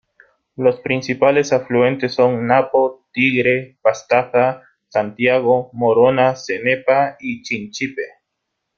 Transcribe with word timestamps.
Los 0.55 0.79
principales 0.79 1.53
afluentes 1.53 2.15
son 2.15 2.47
Napo, 2.47 3.05
Tigre, 3.13 3.77
Pastaza, 3.83 4.63
Santiago, 4.89 5.69
Morona, 5.73 6.35
Cenepa 6.35 7.17
y 7.19 7.43
Chinchipe. 7.43 8.01